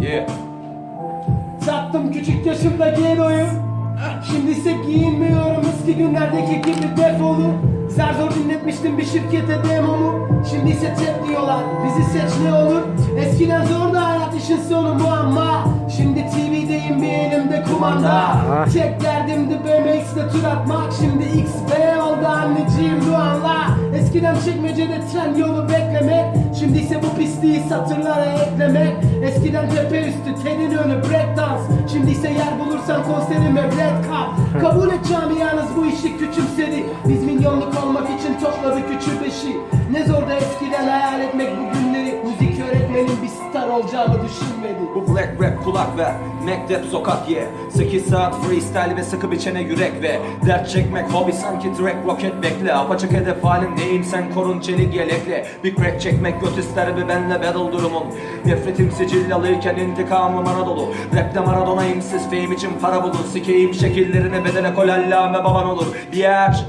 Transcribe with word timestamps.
Yeah. 0.00 0.26
Sattım 1.60 2.12
küçük 2.12 2.46
yaşımda 2.46 2.88
Geno'yu 2.88 3.46
Şimdi 4.30 4.50
ise 4.50 4.72
giyinmiyorum. 4.86 5.64
Eski 5.74 5.96
günlerdeki 5.96 6.56
gibi 6.60 6.96
defolu. 6.96 7.46
Zar 7.88 8.14
zor 8.14 8.30
dinletmiştim 8.34 8.98
bir 8.98 9.04
şirkete 9.04 9.64
demomu. 9.70 10.28
Şimdi 10.50 10.70
ise 10.70 10.94
tep 10.94 11.28
diyorlar 11.28 11.60
bizi 11.84 12.10
seç 12.10 12.30
ne 12.44 12.54
olur? 12.54 12.82
Eskiden 13.18 13.64
zordu 13.64 13.96
hayat 13.96 14.34
işin 14.34 14.60
sonu 14.68 14.94
muamma 14.94 15.64
Şimdi 15.96 16.26
TV'deyim 16.26 17.02
bir 17.02 17.08
elimde 17.08 17.62
kumanda. 17.62 18.36
Tek 18.72 19.00
derdimdi 19.00 19.54
BMX'de 19.54 20.28
tur 20.28 20.44
atmak. 20.44 20.92
Şimdi 21.00 21.24
XB 21.24 22.00
oldu 22.02 22.26
anneciğim 22.26 23.00
Ruan'la 23.10 23.64
Eskiden 23.96 24.36
çekmecede 24.44 25.00
tren 25.12 25.34
yolu 25.34 25.68
beklemek. 25.68 26.24
Şimdi 26.58 26.78
ise 26.78 27.00
bu 27.02 27.03
satırlara 27.68 28.24
eklemek 28.24 28.96
Eskiden 29.22 29.70
tepe 29.70 30.00
üstü 30.00 30.42
tenin 30.44 30.70
önü 30.70 31.02
breakdance 31.02 31.62
Şimdi 31.92 32.10
ise 32.10 32.28
yer 32.28 32.58
bulursan 32.58 33.02
konserime 33.04 33.62
red 33.62 34.04
cup 34.04 34.44
Kabul 34.60 34.88
et 34.88 35.08
camianız 35.10 35.76
bu 35.76 35.86
işi 35.86 36.18
küçümsedi. 36.18 36.84
Biz 37.08 37.24
milyonluk 37.24 37.84
olmak 37.84 38.20
için 38.20 38.34
topladık 38.40 38.84
üçü 38.96 39.24
beşi. 39.24 39.56
Ne 39.92 40.04
zor 40.06 40.13
olacağımı 43.94 44.28
düşünmedi 44.28 44.78
Bu 44.94 45.14
black 45.14 45.42
rap 45.42 45.64
kulak 45.64 45.98
ver. 45.98 46.12
Mektep 46.44 46.84
sokak 46.84 47.30
ye. 47.30 47.48
8 47.70 48.06
saat 48.06 48.34
freestyle 48.34 48.96
ve 48.96 49.02
sıkı 49.02 49.30
biçene 49.30 49.62
yürek 49.62 50.02
ve 50.02 50.20
Dert 50.46 50.70
çekmek. 50.70 51.12
Hobi 51.12 51.32
sanki 51.32 51.68
direkt 51.78 52.06
roket 52.06 52.42
bekle. 52.42 52.74
Apaçık 52.74 53.12
hedef 53.12 53.44
halindeyim 53.44 54.04
sen? 54.04 54.34
Korun 54.34 54.60
çelik 54.60 54.94
yelekle. 54.94 55.46
Bir 55.64 55.76
crack 55.76 56.00
çekmek 56.00 56.40
göt 56.40 56.58
ister 56.58 56.96
bir 56.96 57.08
benle 57.08 57.34
battle 57.34 57.72
durumun? 57.72 58.04
Nefretim 58.46 58.90
sicillalıyken 58.90 59.76
intikamım 59.76 60.48
Anadolu. 60.48 60.88
Rapte 61.16 61.40
Maradona 61.40 61.86
imsiz 61.86 62.24
fame 62.24 62.54
için 62.54 62.70
para 62.82 63.02
bulur 63.02 63.24
Sikeyim 63.32 63.74
şekillerine 63.74 64.44
bedele 64.44 64.74
kol 64.74 64.88
allame 64.88 65.44
baban 65.44 65.66
olur. 65.66 65.86
Bir 66.12 66.16
yer 66.16 66.64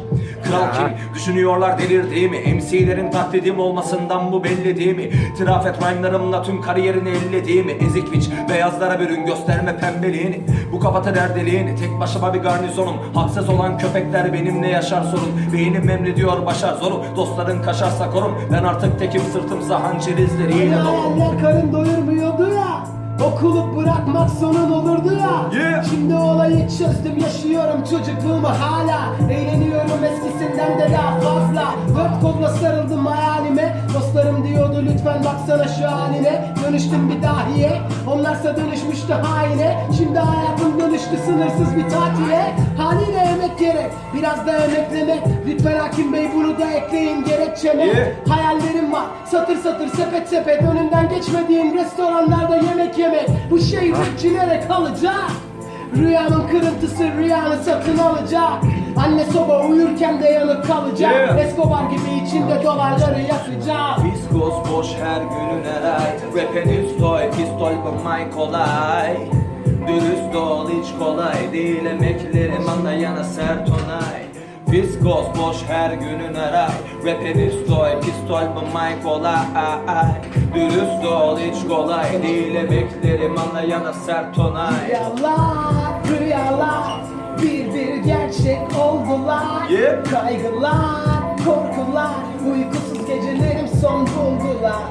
Kral 0.46 0.74
kim? 0.74 1.16
Düşünüyorlar 1.16 1.78
delirdiğimi 1.78 2.38
MC'lerin 2.38 3.12
taklidim 3.12 3.60
olmasından 3.60 4.32
bu 4.32 4.44
belli 4.44 4.78
değil 4.78 4.96
mi? 4.96 5.10
Tirafet 5.38 5.76
rhyme'larımla 5.82 6.44
tüm 6.44 6.62
kariyerini 6.62 7.10
ellediğimi 7.10 7.72
Ezik 7.72 8.14
biç 8.14 8.30
beyazlara 8.50 9.00
bürün 9.00 9.26
gösterme 9.26 9.78
pembeliğini 9.78 10.42
Bu 10.72 10.80
kapata 10.80 11.16
derdeliğini 11.16 11.76
tek 11.76 12.00
başıma 12.00 12.34
bir 12.34 12.40
garnizonum. 12.40 12.96
Haksız 13.14 13.50
olan 13.50 13.78
köpekler 13.78 14.34
benimle 14.34 14.68
yaşar 14.68 15.04
sorun. 15.04 15.30
Beynim 15.54 15.90
emrediyor 15.90 16.46
başar 16.46 16.74
zoru. 16.74 17.04
Dostların 17.16 17.62
kaşarsa 17.62 18.10
korum. 18.12 18.32
Ben 18.52 18.64
artık 18.64 19.00
tekim 19.00 19.22
sırtımsa 19.22 19.84
hançer 19.84 20.18
izleriyle 20.18 20.76
dolu 20.76 21.06
hayaller 21.16 21.42
karın 21.42 21.74
doyurmuyordu 21.74 22.50
ya 22.54 22.84
Okulu 23.24 23.76
bırakmak 23.76 24.30
sonun 24.30 24.72
olurdu 24.72 25.14
ya. 25.14 25.60
Yeah. 25.62 25.84
Şimdi 25.84 26.16
olayı 26.16 26.70
çözdüm 26.70 27.18
yaşıyorum 27.22 27.84
çocukluğumu 27.90 28.48
hala. 28.48 29.00
Eğleniyorum 29.32 30.04
eskisinden 30.04 30.80
de 30.80 30.94
daha 30.94 31.20
fazla. 31.20 31.76
Dört 31.98 32.22
kolla 32.22 32.50
sarıldım 32.50 33.06
hayalime. 33.06 33.78
Dostlarım 33.94 34.48
diyordu 34.48 34.84
lütfen 34.86 35.24
baksana 35.24 35.68
şu 35.68 35.88
haline. 35.88 36.54
Dönüştüm 36.64 37.10
bir 37.10 37.24
dahiye. 37.24 37.82
Onlarsa 38.08 38.58
dönüşmüştü 38.58 39.14
haine. 39.14 39.88
Şimdi 39.98 40.20
hayatım 40.20 40.75
dönüştü 40.96 41.18
sınırsız 41.26 41.76
bir 41.76 41.90
tatile. 41.90 42.56
Haliyle 42.78 43.18
emek 43.18 43.60
gerek. 43.60 43.92
Biraz 44.14 44.48
da 44.48 44.58
emeklemek 44.58 45.22
Lütfen 45.48 45.80
hakim 45.80 46.14
bey 46.14 46.30
bunu 46.36 46.60
da 46.60 46.72
ekleyin 46.72 47.24
gerekçeme. 47.24 47.86
Yeah. 47.86 48.08
Hayallerim 48.30 48.94
var. 48.94 49.06
Satır 49.26 49.58
satır 49.58 49.88
sepet 49.88 50.30
sepet 50.30 50.64
Önünden 50.64 51.10
geçmediğim 51.10 51.78
restoranlarda 51.78 52.56
yemek 52.56 52.98
yemek 52.98 53.28
Bu 53.52 53.60
şehir 53.60 53.92
rapçilere 53.92 54.64
kalacak. 54.68 55.32
Rüyanın 55.98 56.48
kırıntısı 56.48 57.04
rüyanı 57.18 57.58
satın 57.64 57.98
alacak. 57.98 58.54
Anne 58.98 59.26
soba 59.26 59.68
uyurken 59.68 60.22
de 60.22 60.30
yanık 60.30 60.68
kalacak. 60.68 61.12
Yeah. 61.12 61.38
Escobar 61.38 61.84
gibi 61.84 62.26
içinde 62.28 62.64
dolarları 62.64 63.22
yakacak. 63.22 64.00
Fiskos 64.02 64.54
boş 64.72 64.88
her 64.88 65.22
günün 65.22 65.64
her 65.64 65.84
ay 65.84 66.12
Rap'in 66.36 66.70
üstoy 66.70 67.30
pistol 67.32 67.74
bu 67.86 68.04
may 68.04 68.32
kolay 68.32 69.18
Dürüst 69.88 70.36
ol 70.36 70.70
hiç 70.70 70.88
kolay 71.00 71.52
değil 71.54 71.86
Emeklerim 71.86 72.70
anlayana 72.70 73.24
sert 73.24 73.70
onay. 73.70 74.26
Fiskos 74.72 75.26
boş 75.38 75.58
her 75.68 75.94
günün 75.94 76.36
her 76.36 76.54
ay 76.54 76.72
Rap'in 77.06 77.40
üstoy 77.40 78.00
pistol 78.02 78.56
bu 78.56 78.74
may 78.74 79.02
kolay 79.04 79.36
Dürüst 80.56 81.06
ol 81.06 81.38
hiç 81.40 81.68
kolay 81.68 82.24
değil 82.24 82.56
Emeklerim 82.56 83.38
anlayana 83.38 83.94
sert 83.94 84.40
onay. 84.40 84.74
Rüyalar, 84.88 85.94
rüyalar 86.10 87.02
bir 87.42 87.74
bir 87.74 87.96
gerçek 87.96 88.62
oldular. 88.80 89.70
Yeah. 89.70 90.04
Kaygılar, 90.04 91.38
korkular, 91.46 92.16
uykusuz 92.52 93.08
gecelerim 93.08 93.68
son 93.82 94.02
buldular. 94.02 94.84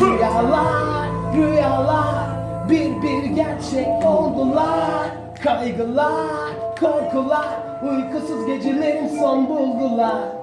Rüyalar, 0.00 1.08
rüyalar 1.36 2.31
bir 2.72 3.02
bir 3.02 3.24
gerçek 3.24 4.06
oldular. 4.06 5.10
Kaygılar, 5.44 6.52
korkular, 6.80 7.48
uykusuz 7.82 8.46
gecelerim 8.46 9.08
son 9.18 9.48
buldular 9.48 10.41